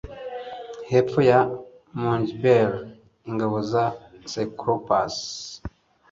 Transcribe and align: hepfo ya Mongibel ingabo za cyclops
hepfo 0.91 1.19
ya 1.29 1.39
Mongibel 1.99 2.71
ingabo 3.29 3.57
za 3.71 3.83
cyclops 4.29 5.17